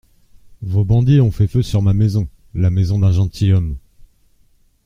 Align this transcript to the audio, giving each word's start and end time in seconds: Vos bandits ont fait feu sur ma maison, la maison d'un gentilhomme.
Vos 0.63 0.83
bandits 0.83 1.21
ont 1.21 1.29
fait 1.29 1.45
feu 1.47 1.61
sur 1.61 1.83
ma 1.83 1.93
maison, 1.93 2.27
la 2.55 2.71
maison 2.71 2.97
d'un 2.97 3.11
gentilhomme. 3.11 3.77